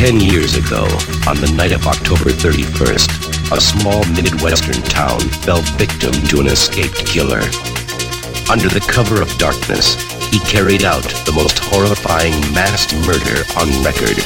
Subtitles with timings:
[0.00, 0.84] Ten years ago,
[1.28, 7.04] on the night of October 31st, a small Midwestern town fell victim to an escaped
[7.04, 7.44] killer.
[8.48, 10.00] Under the cover of darkness,
[10.32, 14.16] he carried out the most horrifying mass murder on record.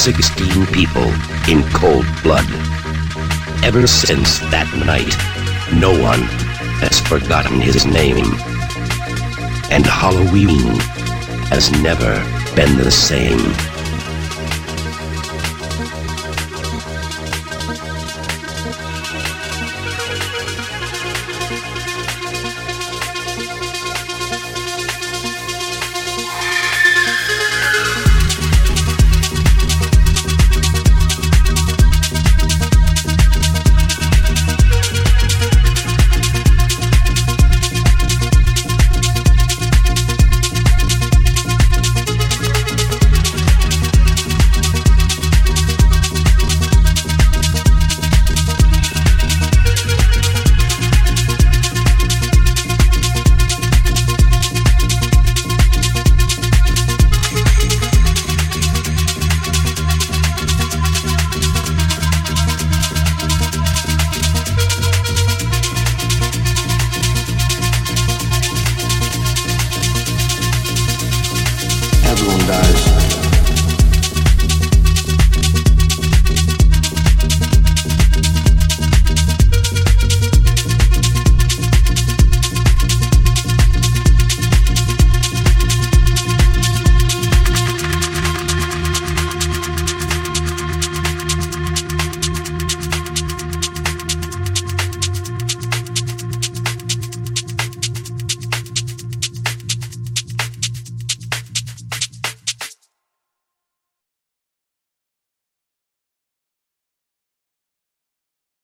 [0.00, 1.04] 16 people
[1.46, 2.46] in cold blood.
[3.62, 5.14] Ever since that night,
[5.78, 6.22] no one
[6.80, 8.24] has forgotten his name.
[9.70, 10.80] And Halloween
[11.50, 12.14] has never
[12.56, 13.79] been the same.